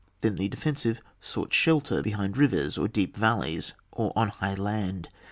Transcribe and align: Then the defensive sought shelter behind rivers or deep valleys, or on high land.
Then 0.21 0.33
the 0.37 0.47
defensive 0.49 0.99
sought 1.19 1.53
shelter 1.53 2.01
behind 2.01 2.35
rivers 2.35 2.75
or 2.75 2.87
deep 2.87 3.15
valleys, 3.15 3.73
or 3.91 4.11
on 4.15 4.29
high 4.29 4.55
land. 4.55 5.09